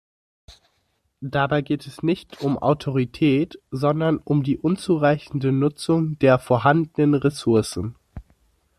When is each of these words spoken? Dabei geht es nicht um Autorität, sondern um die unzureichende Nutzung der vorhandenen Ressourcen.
Dabei 1.19 1.61
geht 1.61 1.85
es 1.85 2.01
nicht 2.01 2.41
um 2.41 2.57
Autorität, 2.57 3.61
sondern 3.69 4.17
um 4.17 4.41
die 4.41 4.57
unzureichende 4.57 5.51
Nutzung 5.51 6.17
der 6.17 6.39
vorhandenen 6.39 7.13
Ressourcen. 7.13 7.95